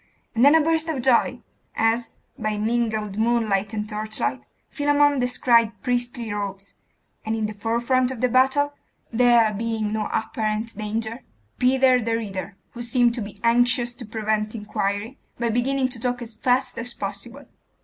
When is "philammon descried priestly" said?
4.67-6.33